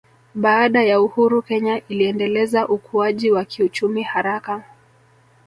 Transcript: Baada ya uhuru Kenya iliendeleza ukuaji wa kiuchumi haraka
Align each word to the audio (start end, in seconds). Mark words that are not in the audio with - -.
Baada 0.35 0.83
ya 0.83 1.01
uhuru 1.01 1.41
Kenya 1.41 1.81
iliendeleza 1.87 2.67
ukuaji 2.67 3.31
wa 3.31 3.45
kiuchumi 3.45 4.03
haraka 4.03 4.63